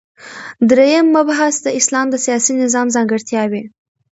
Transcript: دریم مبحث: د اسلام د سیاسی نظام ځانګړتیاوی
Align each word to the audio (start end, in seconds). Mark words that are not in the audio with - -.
دریم 0.69 1.05
مبحث: 1.17 1.55
د 1.61 1.67
اسلام 1.79 2.07
د 2.11 2.15
سیاسی 2.25 2.51
نظام 2.63 2.87
ځانګړتیاوی 2.95 3.63